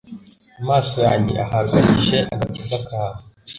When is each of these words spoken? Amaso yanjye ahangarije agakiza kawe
Amaso 0.61 0.97
yanjye 1.07 1.35
ahangarije 1.45 2.17
agakiza 2.33 2.77
kawe 2.87 3.19